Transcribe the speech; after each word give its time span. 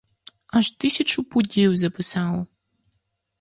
Аж 0.47 0.71
тисячу 0.71 1.23
пудів 1.23 1.77
записав! 1.77 2.47